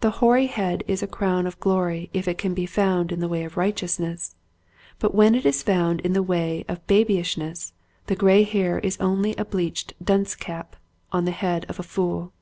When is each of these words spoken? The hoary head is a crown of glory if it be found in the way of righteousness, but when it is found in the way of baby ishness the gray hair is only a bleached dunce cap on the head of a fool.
The 0.00 0.10
hoary 0.20 0.48
head 0.48 0.84
is 0.86 1.02
a 1.02 1.06
crown 1.06 1.46
of 1.46 1.58
glory 1.58 2.10
if 2.12 2.28
it 2.28 2.54
be 2.54 2.66
found 2.66 3.10
in 3.10 3.20
the 3.20 3.28
way 3.28 3.44
of 3.44 3.56
righteousness, 3.56 4.34
but 4.98 5.14
when 5.14 5.34
it 5.34 5.46
is 5.46 5.62
found 5.62 6.00
in 6.02 6.12
the 6.12 6.22
way 6.22 6.66
of 6.68 6.86
baby 6.86 7.16
ishness 7.16 7.72
the 8.06 8.14
gray 8.14 8.42
hair 8.42 8.78
is 8.80 8.98
only 9.00 9.34
a 9.36 9.44
bleached 9.46 9.94
dunce 10.04 10.34
cap 10.34 10.76
on 11.12 11.24
the 11.24 11.30
head 11.30 11.64
of 11.70 11.78
a 11.78 11.82
fool. 11.82 12.34